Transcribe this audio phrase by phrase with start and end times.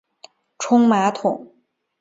[0.57, 1.53] 沖马桶